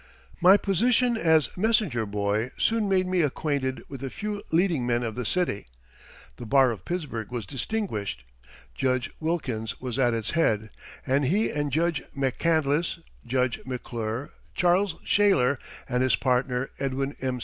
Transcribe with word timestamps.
My 0.41 0.57
position 0.57 1.15
as 1.15 1.55
messenger 1.55 2.07
boy 2.07 2.49
soon 2.57 2.89
made 2.89 3.05
me 3.05 3.21
acquainted 3.21 3.83
with 3.87 4.01
the 4.01 4.09
few 4.09 4.41
leading 4.51 4.87
men 4.87 5.03
of 5.03 5.13
the 5.13 5.27
city. 5.27 5.67
The 6.37 6.45
bar 6.47 6.71
of 6.71 6.85
Pittsburgh 6.85 7.31
was 7.31 7.45
distinguished. 7.45 8.23
Judge 8.73 9.11
Wilkins 9.19 9.79
was 9.79 9.99
at 9.99 10.15
its 10.15 10.31
head, 10.31 10.71
and 11.05 11.25
he 11.25 11.51
and 11.51 11.71
Judge 11.71 12.01
MacCandless, 12.17 12.97
Judge 13.27 13.63
McClure, 13.63 14.31
Charles 14.55 14.95
Shaler 15.03 15.55
and 15.87 16.01
his 16.01 16.15
partner, 16.15 16.71
Edwin 16.79 17.15
M. 17.21 17.39